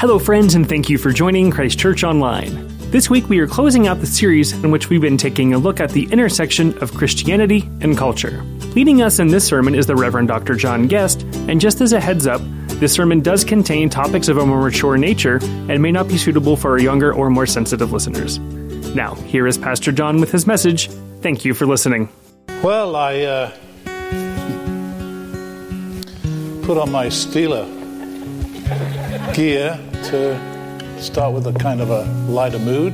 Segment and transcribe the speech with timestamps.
[0.00, 2.66] Hello, friends, and thank you for joining Christ Church Online.
[2.90, 5.78] This week, we are closing out the series in which we've been taking a look
[5.78, 8.42] at the intersection of Christianity and culture.
[8.74, 10.54] Leading us in this sermon is the Reverend Dr.
[10.54, 12.40] John Guest, and just as a heads up,
[12.80, 16.56] this sermon does contain topics of a more mature nature and may not be suitable
[16.56, 18.38] for our younger or more sensitive listeners.
[18.94, 20.88] Now, here is Pastor John with his message.
[21.20, 22.08] Thank you for listening.
[22.62, 23.50] Well, I uh,
[26.64, 27.79] put on my Steeler
[29.34, 32.92] gear to start with a kind of a lighter mood.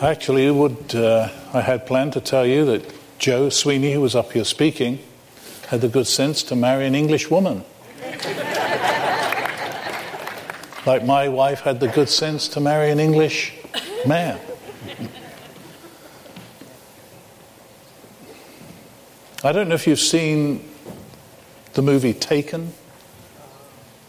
[0.00, 4.16] I Actually, would uh, I had planned to tell you that Joe Sweeney, who was
[4.16, 4.98] up here speaking,
[5.68, 7.64] had the good sense to marry an English woman.
[10.86, 13.52] like my wife had the good sense to marry an English
[14.06, 14.40] man.
[19.44, 20.68] I don't know if you've seen
[21.74, 22.72] the movie Taken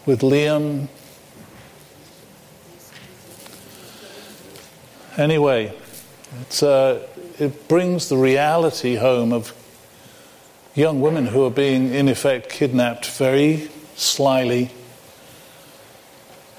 [0.06, 0.86] with Liam.
[5.18, 5.74] Anyway,
[6.62, 6.98] uh,
[7.38, 9.52] it brings the reality home of
[10.74, 14.70] young women who are being, in effect, kidnapped very slyly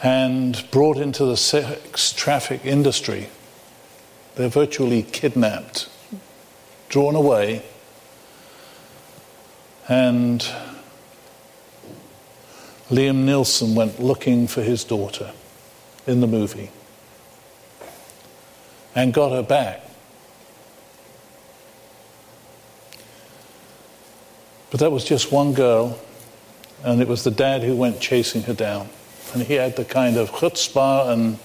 [0.04, 3.30] and brought into the sex traffic industry.
[4.36, 5.90] They're virtually kidnapped,
[6.90, 7.64] drawn away,
[9.88, 10.48] and
[12.90, 15.32] Liam Neeson went looking for his daughter
[16.06, 16.72] in the movie
[18.96, 19.84] and got her back.
[24.72, 26.00] But that was just one girl,
[26.84, 28.90] and it was the dad who went chasing her down.
[29.34, 31.36] And he had the kind of chutzpah and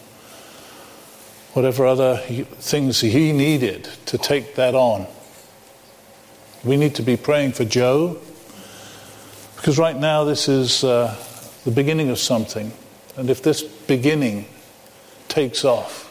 [1.54, 5.06] whatever other things he needed to take that on.
[6.64, 8.18] We need to be praying for Joe,
[9.56, 11.16] because right now this is uh,
[11.64, 12.72] the beginning of something.
[13.16, 14.46] And if this beginning
[15.28, 16.08] takes off,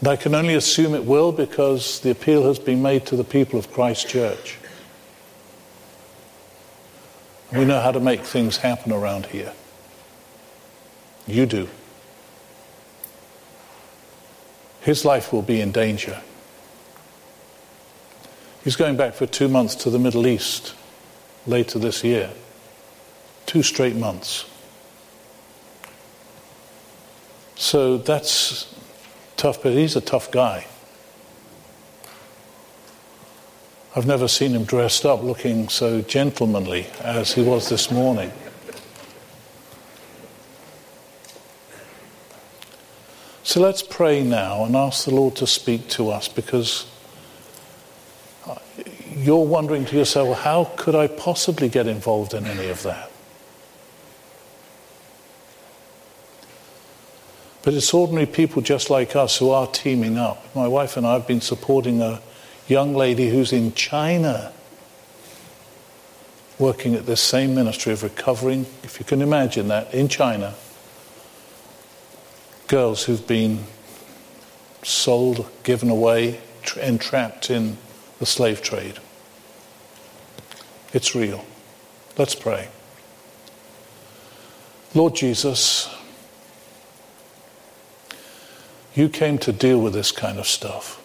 [0.00, 3.24] and I can only assume it will because the appeal has been made to the
[3.24, 4.56] people of Christ Church.
[7.52, 9.52] We know how to make things happen around here.
[11.26, 11.68] You do.
[14.80, 16.22] His life will be in danger.
[18.64, 20.74] He's going back for two months to the Middle East
[21.46, 22.30] later this year.
[23.50, 24.44] Two straight months.
[27.56, 28.72] So that's
[29.36, 30.68] tough, but he's a tough guy.
[33.96, 38.30] I've never seen him dressed up looking so gentlemanly as he was this morning.
[43.42, 46.86] So let's pray now and ask the Lord to speak to us because
[49.16, 53.09] you're wondering to yourself, well, how could I possibly get involved in any of that?
[57.62, 60.44] But it's ordinary people just like us who are teaming up.
[60.54, 62.20] My wife and I have been supporting a
[62.68, 64.52] young lady who's in China
[66.58, 70.54] working at this same ministry of recovering, if you can imagine that, in China,
[72.68, 73.64] girls who've been
[74.82, 76.40] sold, given away,
[76.80, 77.78] entrapped in
[78.18, 78.98] the slave trade.
[80.92, 81.44] It's real.
[82.18, 82.68] Let's pray.
[84.94, 85.88] Lord Jesus,
[88.94, 91.00] you came to deal with this kind of stuff.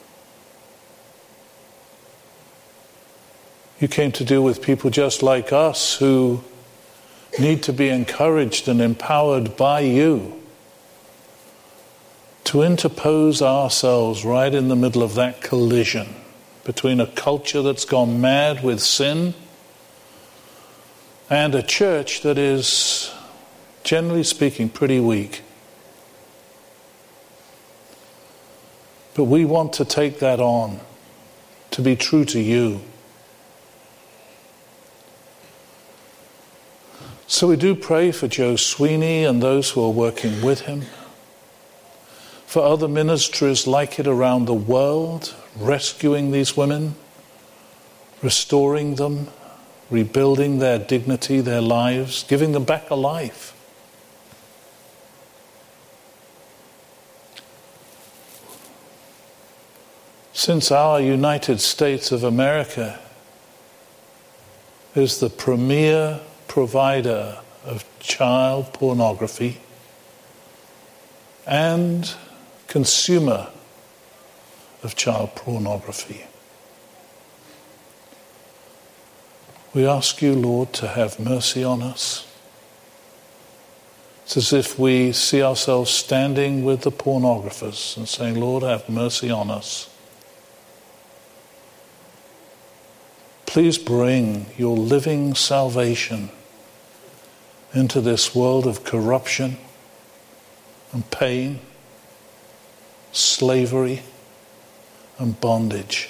[3.79, 6.43] You came to deal with people just like us who
[7.37, 10.41] need to be encouraged and empowered by you
[12.45, 16.07] to interpose ourselves right in the middle of that collision
[16.63, 19.33] between a culture that's gone mad with sin
[21.29, 23.11] and a church that is,
[23.83, 25.41] generally speaking, pretty weak.
[29.15, 30.81] But we want to take that on,
[31.71, 32.81] to be true to you.
[37.25, 40.83] So we do pray for Joe Sweeney and those who are working with him,
[42.45, 46.95] for other ministries like it around the world, rescuing these women,
[48.21, 49.29] restoring them,
[49.89, 53.54] rebuilding their dignity, their lives, giving them back a life.
[60.45, 62.99] Since our United States of America
[64.93, 69.57] is the premier provider of child pornography
[71.47, 72.13] and
[72.67, 73.47] consumer
[74.83, 76.27] of child pornography.
[79.73, 82.31] We ask you, Lord, to have mercy on us.
[84.25, 89.31] It's as if we see ourselves standing with the pornographers and saying, Lord, have mercy
[89.31, 89.89] on us.
[93.55, 96.29] Please bring your living salvation
[97.73, 99.55] into this world of corruption
[100.91, 101.61] and pain,
[103.13, 104.01] slavery,
[105.17, 106.09] and bondage.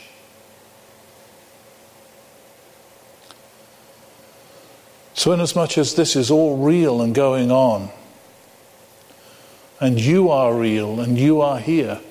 [5.14, 7.92] So, inasmuch as this is all real and going on,
[9.80, 12.02] and you are real and you are here,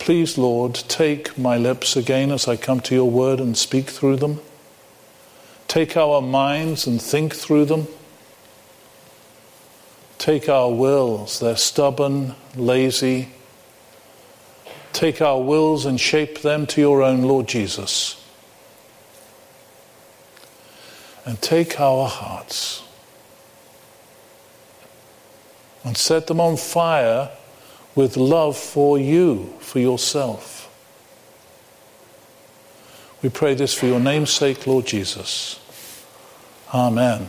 [0.00, 4.16] please, Lord, take my lips again as I come to your word and speak through
[4.16, 4.40] them.
[5.68, 7.86] Take our minds and think through them.
[10.18, 13.28] Take our wills, they're stubborn, lazy.
[14.92, 18.16] Take our wills and shape them to your own, Lord Jesus.
[21.24, 22.82] And take our hearts
[25.84, 27.30] and set them on fire
[28.00, 30.56] with love for you, for yourself.
[33.22, 35.60] We pray this for your name's sake, Lord Jesus.
[36.72, 37.28] Amen.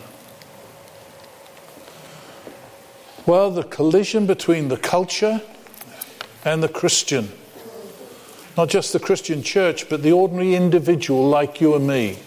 [3.26, 5.42] Well, the collision between the culture
[6.46, 7.34] and the Christian,
[8.56, 12.20] not just the Christian church, but the ordinary individual like you and me.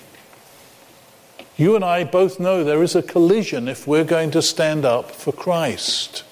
[1.57, 5.11] You and I both know there is a collision if we're going to stand up
[5.13, 6.24] for Christ.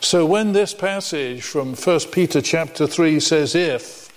[0.00, 4.08] So when this passage from 1 Peter chapter 3 says if,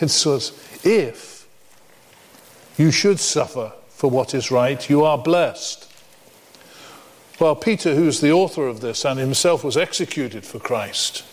[0.00, 0.52] it says
[0.84, 1.46] if
[2.76, 5.92] you should suffer for what is right, you are blessed.
[7.40, 11.24] Well, Peter, who's the author of this and himself was executed for Christ,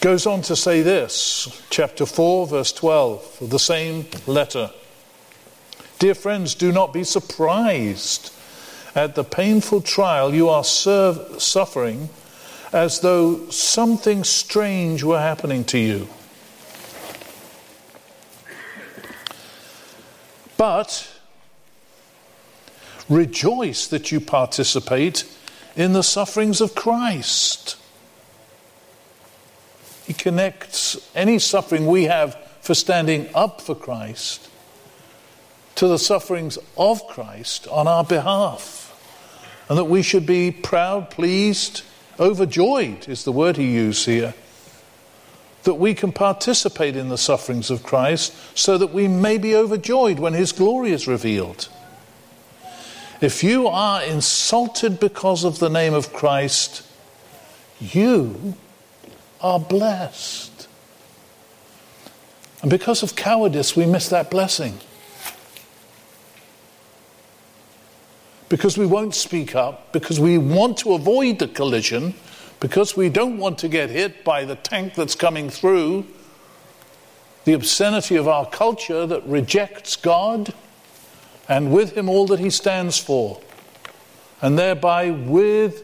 [0.00, 4.70] goes on to say this, chapter 4, verse 12 of the same letter.
[5.98, 8.30] Dear friends, do not be surprised
[8.94, 12.08] at the painful trial you are serve, suffering
[12.72, 16.08] as though something strange were happening to you.
[20.56, 21.10] But
[23.08, 25.24] rejoice that you participate
[25.76, 27.76] in the sufferings of Christ.
[30.06, 34.48] He connects any suffering we have for standing up for Christ
[35.76, 38.83] to the sufferings of Christ on our behalf.
[39.68, 41.82] And that we should be proud, pleased,
[42.18, 44.34] Overjoyed is the word he used here.
[45.64, 50.18] That we can participate in the sufferings of Christ so that we may be overjoyed
[50.18, 51.68] when his glory is revealed.
[53.20, 56.86] If you are insulted because of the name of Christ,
[57.80, 58.54] you
[59.40, 60.68] are blessed.
[62.60, 64.78] And because of cowardice, we miss that blessing.
[68.54, 72.14] Because we won't speak up, because we want to avoid the collision,
[72.60, 76.06] because we don't want to get hit by the tank that's coming through,
[77.46, 80.54] the obscenity of our culture that rejects God
[81.48, 83.40] and with Him all that He stands for,
[84.40, 85.82] and thereby with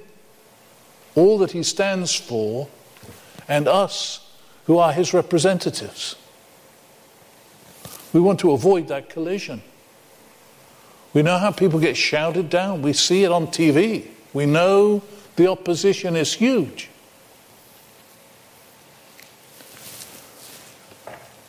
[1.16, 2.68] all that He stands for
[3.48, 4.30] and us
[4.66, 6.14] who are His representatives.
[8.12, 9.62] We want to avoid that collision.
[11.12, 12.82] We know how people get shouted down.
[12.82, 14.06] We see it on TV.
[14.32, 15.02] We know
[15.36, 16.88] the opposition is huge.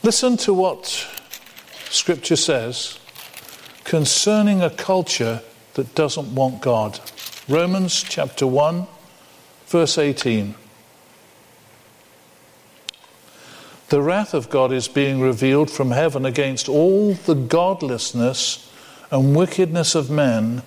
[0.03, 1.07] Listen to what
[1.89, 2.97] Scripture says
[3.83, 5.41] concerning a culture
[5.75, 6.99] that doesn't want God.
[7.47, 8.87] Romans chapter 1,
[9.67, 10.55] verse 18.
[13.89, 18.70] The wrath of God is being revealed from heaven against all the godlessness
[19.11, 20.63] and wickedness of men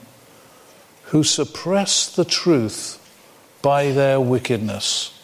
[1.04, 3.00] who suppress the truth
[3.62, 5.18] by their wickedness.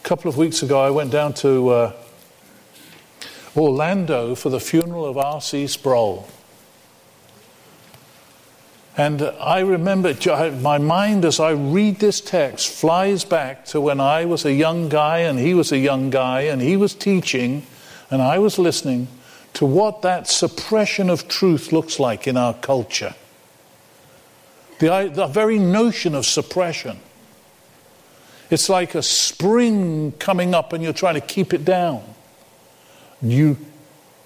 [0.00, 1.92] A couple of weeks ago, I went down to uh,
[3.54, 5.66] Orlando for the funeral of R.C.
[5.66, 6.26] Sproul.
[8.96, 10.14] And I remember,
[10.60, 14.88] my mind as I read this text flies back to when I was a young
[14.88, 17.66] guy and he was a young guy and he was teaching
[18.10, 19.08] and I was listening
[19.54, 23.14] to what that suppression of truth looks like in our culture.
[24.80, 26.98] The, the very notion of suppression.
[28.50, 32.02] It's like a spring coming up and you're trying to keep it down.
[33.22, 33.56] You,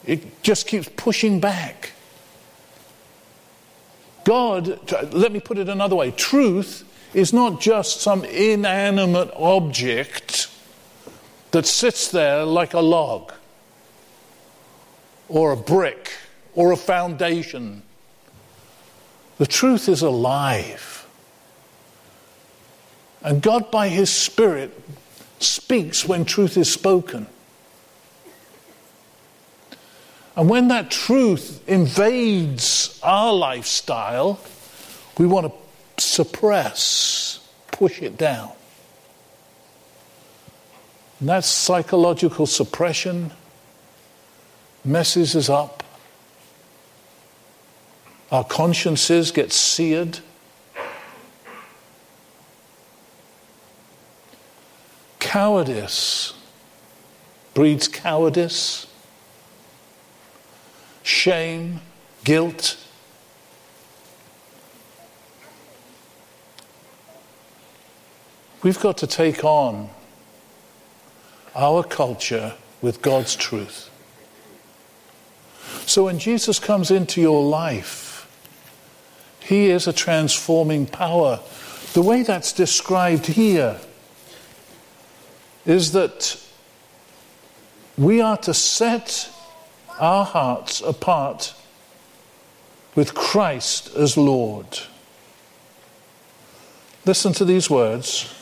[0.05, 1.93] it just keeps pushing back.
[4.25, 10.51] God, let me put it another way truth is not just some inanimate object
[11.53, 13.33] that sits there like a log
[15.29, 16.11] or a brick
[16.55, 17.83] or a foundation
[19.39, 21.07] The truth is alive.
[23.23, 24.79] And God, by His Spirit,
[25.39, 27.27] speaks when truth is spoken.
[30.37, 34.41] And when that truth invades our lifestyle,
[35.19, 37.41] we want to suppress,
[37.73, 38.53] push it down.
[41.21, 43.33] And that psychological suppression
[44.85, 45.83] messes us up.
[48.31, 50.21] Our consciences get seared.
[55.19, 56.35] Cowardice
[57.59, 58.87] breeds cowardice,
[61.03, 61.81] shame,
[62.23, 62.77] guilt.
[68.63, 69.91] We've got to take on
[71.57, 73.91] our culture with God's truth.
[75.87, 78.27] So when Jesus comes into your life,
[79.41, 81.41] he is a transforming power.
[81.95, 83.81] The way that's described here
[85.65, 86.41] is that
[87.97, 89.31] we are to set
[89.99, 91.55] our hearts apart
[92.95, 94.81] with Christ as Lord.
[97.05, 98.35] Listen to these words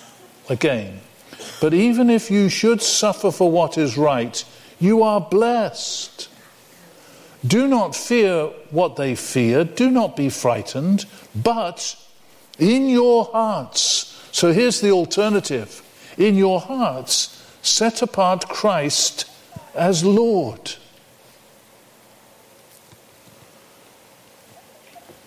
[0.48, 1.00] again.
[1.60, 4.44] But even if you should suffer for what is right,
[4.80, 6.28] you are blessed.
[7.46, 11.96] Do not fear what they fear, do not be frightened, but
[12.58, 15.82] in your hearts, so here's the alternative.
[16.16, 19.30] In your hearts, set apart Christ
[19.74, 20.76] as Lord.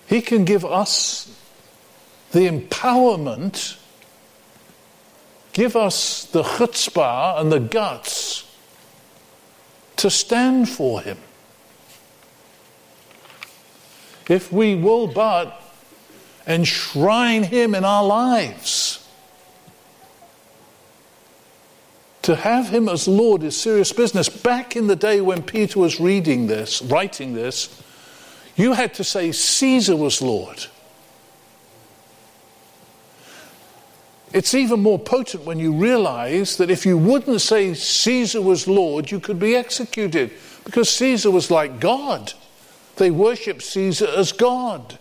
[0.08, 1.32] He can give us
[2.32, 3.78] the empowerment,
[5.52, 8.44] give us the chutzpah and the guts
[9.96, 11.18] to stand for Him
[14.30, 15.60] if we will but
[16.46, 19.08] enshrine Him in our lives.
[22.22, 24.28] To have Him as Lord is serious business.
[24.28, 27.82] Back in the day when Peter was reading this, writing this,
[28.54, 30.66] you had to say Caesar was Lord.
[34.32, 39.10] It's even more potent when you realize that if you wouldn't say Caesar was Lord,
[39.10, 40.30] you could be executed
[40.64, 42.32] because Caesar was like God.
[43.00, 44.98] They worship Caesar as God.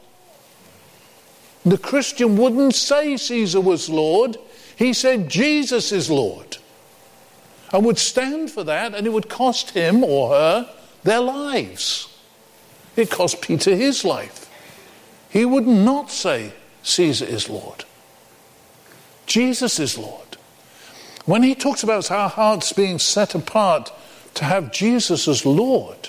[1.66, 4.38] The Christian wouldn't say Caesar was Lord,
[4.78, 6.60] he said Jesus is Lord.
[7.74, 10.70] And would stand for that, and it would cost him or her
[11.04, 12.08] their lives.
[12.96, 14.50] It cost Peter his life.
[15.30, 16.54] He would not say
[16.84, 17.84] Caesar is Lord.
[19.26, 20.38] Jesus is Lord.
[21.26, 23.92] When he talks about our hearts being set apart
[24.36, 26.08] to have Jesus as Lord,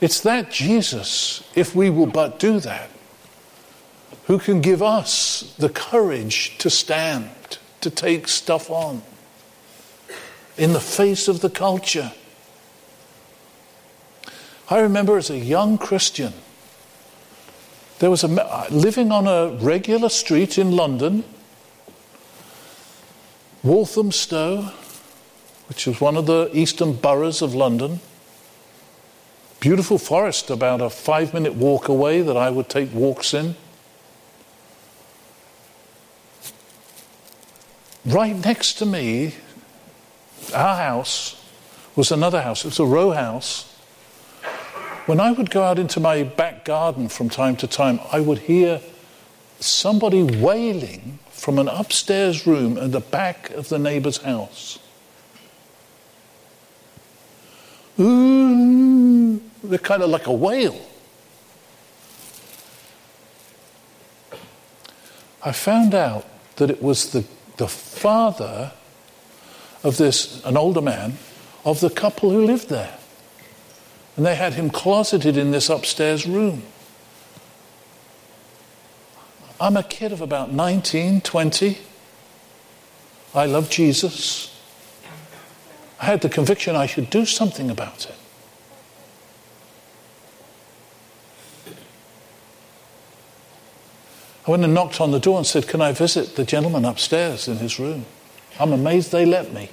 [0.00, 2.90] It's that Jesus, if we will but do that,
[4.26, 7.30] who can give us the courage to stand,
[7.80, 9.02] to take stuff on
[10.58, 12.12] in the face of the culture.
[14.68, 16.32] I remember as a young Christian,
[17.98, 21.24] there was a uh, living on a regular street in London,
[23.62, 24.72] Walthamstow,
[25.68, 28.00] which was one of the eastern boroughs of London
[29.60, 33.56] beautiful forest about a five minute walk away that I would take walks in.
[38.04, 39.34] Right next to me,
[40.54, 41.42] our house
[41.96, 42.64] was another house.
[42.64, 43.72] It was a row house.
[45.06, 48.38] When I would go out into my back garden from time to time, I would
[48.38, 48.80] hear
[49.60, 54.78] somebody wailing from an upstairs room at the back of the neighbor's house.
[57.98, 58.35] Ooh,
[59.68, 60.80] they're kind of like a whale.
[65.42, 67.24] I found out that it was the,
[67.56, 68.72] the father
[69.84, 71.18] of this, an older man,
[71.64, 72.98] of the couple who lived there.
[74.16, 76.62] And they had him closeted in this upstairs room.
[79.60, 81.78] I'm a kid of about 19, 20.
[83.34, 84.54] I love Jesus.
[86.00, 88.14] I had the conviction I should do something about it.
[94.46, 97.48] I went and knocked on the door and said, Can I visit the gentleman upstairs
[97.48, 98.06] in his room?
[98.60, 99.70] I'm amazed they let me.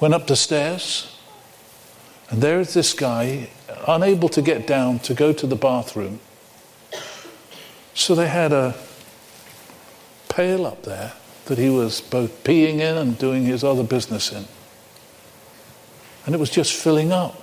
[0.00, 1.16] Went up the stairs,
[2.30, 3.50] and there is this guy,
[3.86, 6.20] unable to get down to go to the bathroom.
[7.94, 8.74] So they had a
[10.28, 11.12] pail up there
[11.46, 14.46] that he was both peeing in and doing his other business in.
[16.26, 17.40] and it was just filling up.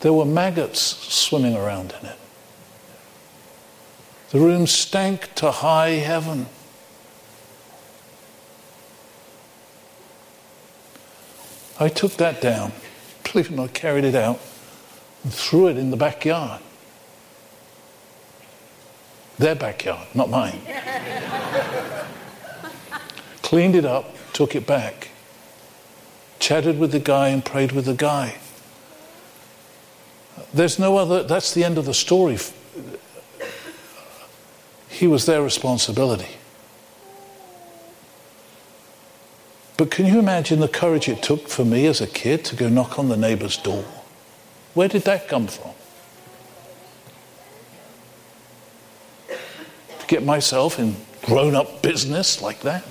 [0.00, 2.18] There were maggots swimming around in it.
[4.30, 6.46] The room stank to high heaven.
[11.80, 12.72] I took that down,
[13.24, 14.40] believe it or not, carried it out
[15.22, 16.60] and threw it in the backyard.
[19.38, 20.60] Their backyard, not mine.
[23.42, 25.08] Cleaned it up, took it back,
[26.38, 28.36] chatted with the guy and prayed with the guy.
[30.52, 32.38] There's no other, that's the end of the story.
[34.98, 36.38] He was their responsibility.
[39.76, 42.68] But can you imagine the courage it took for me as a kid to go
[42.68, 43.84] knock on the neighbor's door?
[44.74, 45.70] Where did that come from?
[49.28, 52.82] To get myself in grown up business like that?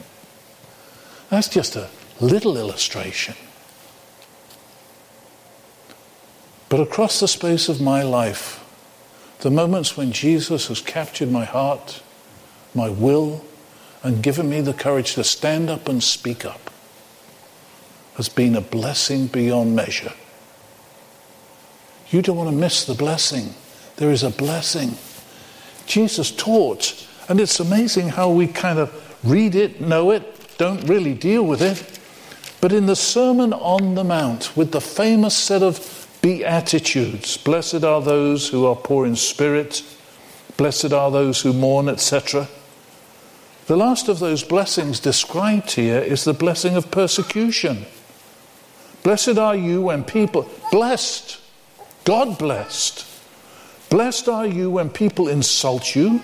[1.29, 1.89] That's just a
[2.21, 3.35] little illustration.
[6.69, 8.63] But across the space of my life,
[9.47, 12.03] the moments when Jesus has captured my heart,
[12.75, 13.45] my will,
[14.03, 16.69] and given me the courage to stand up and speak up
[18.17, 20.11] has been a blessing beyond measure.
[22.09, 23.53] You don't want to miss the blessing.
[23.95, 24.97] There is a blessing.
[25.85, 28.91] Jesus taught, and it's amazing how we kind of
[29.23, 31.97] read it, know it, don't really deal with it.
[32.59, 35.77] But in the Sermon on the Mount, with the famous set of
[36.21, 39.83] Beatitudes, blessed are those who are poor in spirit,
[40.57, 42.47] blessed are those who mourn, etc.
[43.67, 47.85] The last of those blessings described here is the blessing of persecution.
[49.03, 51.39] Blessed are you when people, blessed,
[52.03, 53.05] God blessed.
[53.89, 56.21] Blessed are you when people insult you,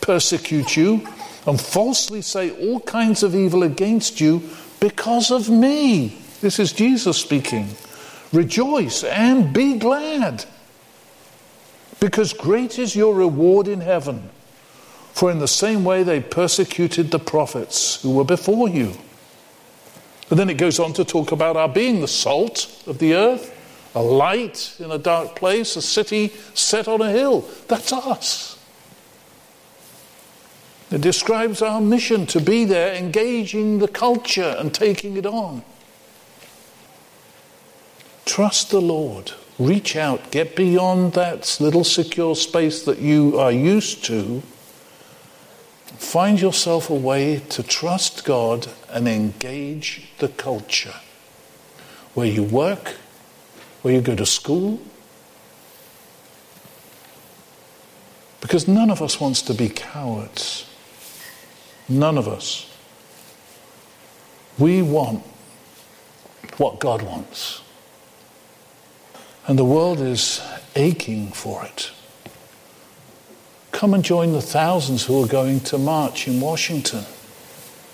[0.00, 1.06] persecute you,
[1.46, 4.42] and falsely say all kinds of evil against you
[4.80, 6.18] because of me.
[6.40, 7.68] This is Jesus speaking.
[8.32, 10.44] Rejoice and be glad,
[12.00, 14.30] because great is your reward in heaven.
[15.12, 18.92] For in the same way they persecuted the prophets who were before you.
[20.28, 23.54] And then it goes on to talk about our being the salt of the earth,
[23.94, 27.48] a light in a dark place, a city set on a hill.
[27.68, 28.58] That's us.
[30.90, 35.64] It describes our mission to be there, engaging the culture and taking it on.
[38.26, 39.32] Trust the Lord.
[39.58, 40.30] Reach out.
[40.30, 44.42] Get beyond that little secure space that you are used to.
[45.96, 50.96] Find yourself a way to trust God and engage the culture.
[52.12, 52.96] Where you work,
[53.80, 54.80] where you go to school.
[58.40, 60.68] Because none of us wants to be cowards.
[61.88, 62.70] None of us.
[64.58, 65.22] We want
[66.58, 67.62] what God wants.
[69.46, 70.40] And the world is
[70.74, 71.92] aching for it.
[73.70, 77.04] Come and join the thousands who are going to march in Washington.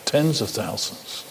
[0.05, 1.25] Tens of thousands.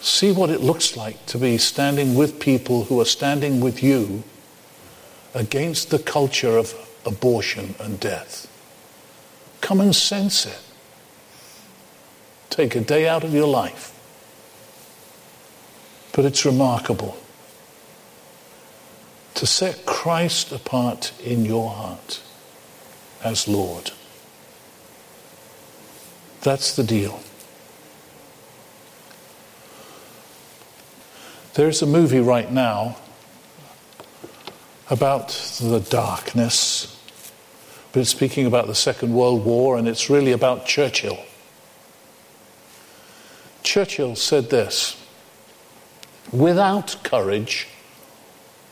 [0.00, 4.24] See what it looks like to be standing with people who are standing with you
[5.34, 8.50] against the culture of abortion and death.
[9.60, 10.60] Come and sense it.
[12.48, 13.97] Take a day out of your life.
[16.18, 17.16] But it's remarkable
[19.36, 22.20] to set Christ apart in your heart
[23.22, 23.92] as Lord.
[26.40, 27.20] That's the deal.
[31.54, 32.96] There's a movie right now
[34.90, 35.28] about
[35.60, 36.98] the darkness
[37.92, 41.18] but it's speaking about the Second World War, and it's really about Churchill.
[43.62, 44.97] Churchill said this
[46.32, 47.66] Without courage,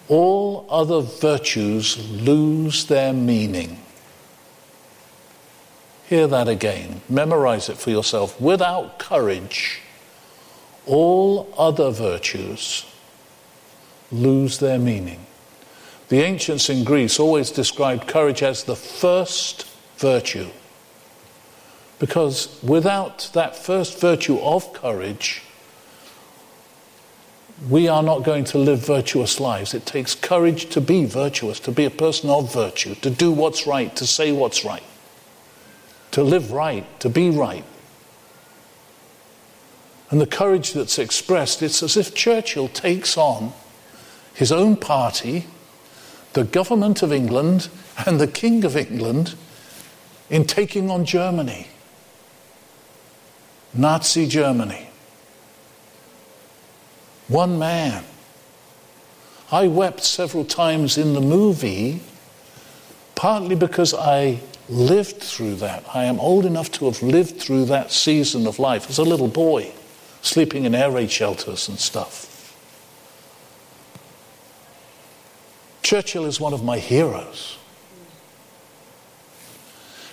[0.09, 3.79] all other virtues lose their meaning.
[6.09, 7.01] Hear that again.
[7.09, 8.41] Memorize it for yourself.
[8.41, 9.81] Without courage,
[10.85, 12.85] all other virtues
[14.13, 15.27] lose their meaning.
[16.09, 19.67] The ancients in Greece always described courage as the first
[19.97, 20.51] virtue.
[21.99, 25.43] Because without that first virtue of courage,
[27.69, 29.73] we are not going to live virtuous lives.
[29.73, 33.67] It takes courage to be virtuous, to be a person of virtue, to do what's
[33.67, 34.83] right, to say what's right,
[36.11, 37.65] to live right, to be right.
[40.11, 43.53] And the courage that's expressed, it's as if Churchill takes on
[44.35, 45.47] his own party
[46.35, 47.69] the government of England
[48.07, 49.35] and the King of England
[50.29, 51.69] in taking on Germany,
[53.73, 54.86] Nazi Germany.
[57.29, 58.05] One man.
[59.51, 62.01] I wept several times in the movie,
[63.15, 65.85] partly because I lived through that.
[65.95, 69.29] I am old enough to have lived through that season of life as a little
[69.29, 69.73] boy,
[70.23, 72.33] sleeping in air raid shelters and stuff.
[75.83, 77.59] Churchill is one of my heroes.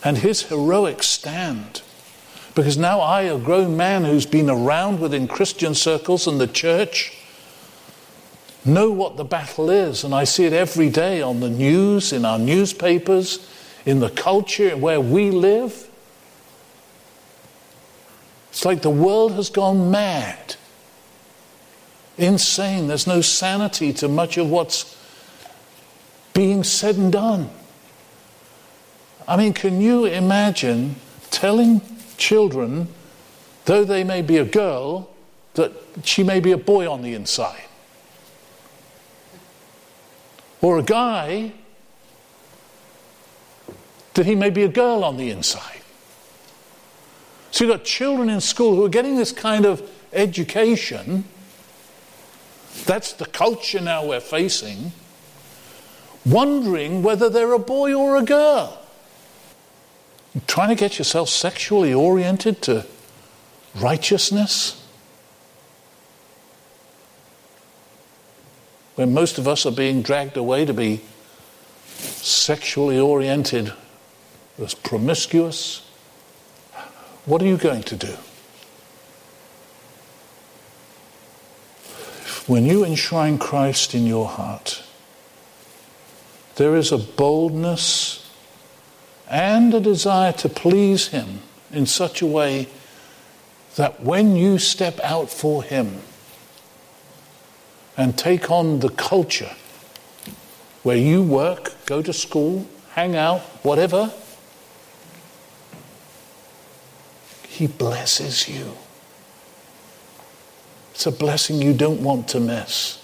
[0.04, 1.82] And his heroic stand,
[2.56, 7.18] because now I, a grown man who's been around within Christian circles and the church,
[8.64, 12.26] know what the battle is, and I see it every day on the news, in
[12.26, 13.50] our newspapers,
[13.86, 15.90] in the culture where we live.
[18.52, 20.56] It's like the world has gone mad,
[22.20, 22.88] insane.
[22.88, 24.96] There's no sanity to much of what's
[26.34, 27.50] being said and done.
[29.28, 30.98] I mean, can you imagine
[31.32, 31.82] telling
[32.18, 32.88] children,
[33.66, 35.10] though they may be a girl,
[35.54, 35.72] that
[36.04, 37.64] she may be a boy on the inside?
[40.62, 41.54] Or a guy
[44.14, 45.82] that he may be a girl on the inside.
[47.52, 51.26] So you've got children in school who are getting this kind of education.
[52.86, 54.92] That's the culture now we're facing.
[56.26, 58.83] Wondering whether they're a boy or a girl.
[60.48, 62.86] Trying to get yourself sexually oriented to
[63.76, 64.84] righteousness.
[68.96, 71.02] when most of us are being dragged away to be
[71.98, 73.74] sexually oriented
[74.60, 75.88] as promiscuous,
[77.26, 78.16] what are you going to do?
[82.46, 84.84] When you enshrine Christ in your heart,
[86.56, 88.23] there is a boldness
[89.34, 91.40] and a desire to please Him
[91.72, 92.68] in such a way
[93.76, 96.02] that when you step out for Him,
[97.98, 99.56] and take on the culture
[100.84, 104.12] where you work, go to school, hang out, whatever,
[107.48, 108.74] He blesses you.
[110.92, 113.00] It's a blessing you don't want to miss.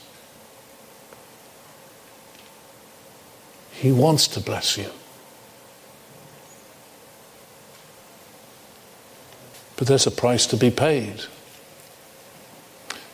[3.72, 4.92] He wants to bless you.
[9.80, 11.22] But there's a price to be paid.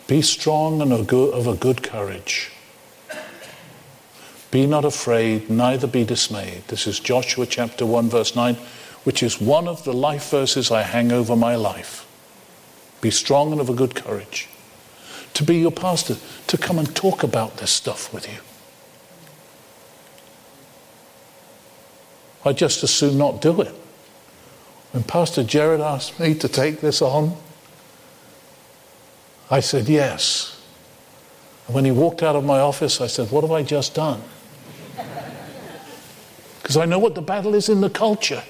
[0.08, 2.50] Be strong and of a good courage.
[4.50, 6.64] Be not afraid, neither be dismayed.
[6.66, 8.56] This is Joshua chapter 1, verse 9,
[9.04, 12.04] which is one of the life verses I hang over my life.
[13.00, 14.48] Be strong and of a good courage.
[15.34, 16.16] To be your pastor,
[16.48, 18.40] to come and talk about this stuff with you.
[22.44, 23.72] I'd just as soon not do it.
[24.92, 27.36] When Pastor Jared asked me to take this on,
[29.50, 30.52] I said, Yes.
[31.66, 34.22] And when he walked out of my office, I said, What have I just done?
[36.62, 38.42] Because I know what the battle is in the culture.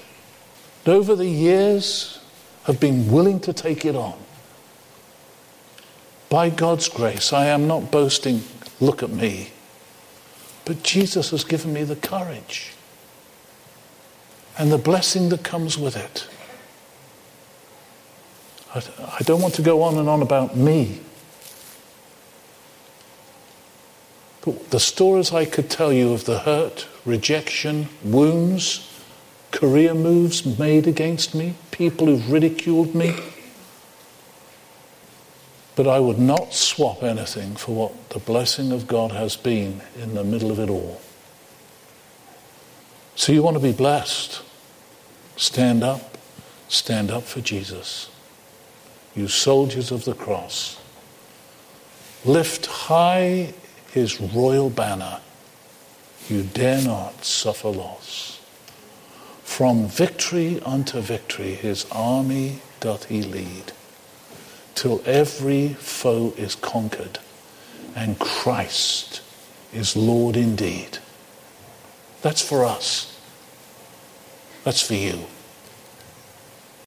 [0.85, 2.19] And over the years,
[2.63, 4.17] have been willing to take it on.
[6.29, 8.43] By God's grace, I am not boasting,
[8.81, 9.51] look at me.
[10.65, 12.73] But Jesus has given me the courage
[14.57, 16.27] and the blessing that comes with it.
[18.73, 20.99] I don't want to go on and on about me.
[24.41, 28.87] But the stories I could tell you of the hurt, rejection, wounds,
[29.51, 33.15] career moves made against me, people who've ridiculed me.
[35.75, 40.15] But I would not swap anything for what the blessing of God has been in
[40.15, 41.01] the middle of it all.
[43.15, 44.41] So you want to be blessed?
[45.37, 46.17] Stand up.
[46.67, 48.09] Stand up for Jesus
[49.17, 50.79] you soldiers of the cross.
[52.23, 53.51] Lift high
[53.91, 55.19] his royal banner.
[56.29, 58.39] You dare not suffer loss.
[59.43, 63.71] From victory unto victory his army doth he lead,
[64.75, 67.17] till every foe is conquered,
[67.95, 69.21] and Christ
[69.73, 70.99] is Lord indeed.
[72.21, 73.16] That's for us.
[74.67, 75.36] That's for you.